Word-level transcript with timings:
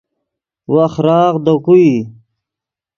وخراغ 0.73 1.33
دے 1.45 1.53
کو 1.65 1.73
ای 1.79 1.91